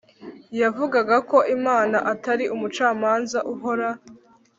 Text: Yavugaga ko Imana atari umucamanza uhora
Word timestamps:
Yavugaga 0.61 1.15
ko 1.29 1.37
Imana 1.57 1.97
atari 2.13 2.45
umucamanza 2.55 3.39
uhora 3.53 3.89